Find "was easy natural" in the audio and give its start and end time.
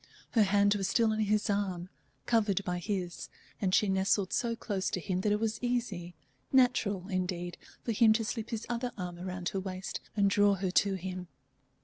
5.39-7.07